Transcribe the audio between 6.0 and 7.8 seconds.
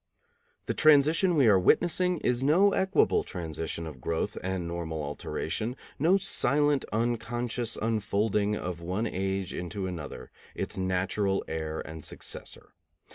silent, unconscious